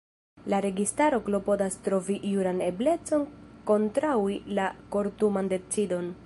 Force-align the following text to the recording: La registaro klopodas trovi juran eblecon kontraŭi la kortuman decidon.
La 0.51 0.59
registaro 0.65 1.19
klopodas 1.27 1.77
trovi 1.87 2.15
juran 2.31 2.63
eblecon 2.69 3.27
kontraŭi 3.69 4.39
la 4.61 4.71
kortuman 4.97 5.55
decidon. 5.55 6.11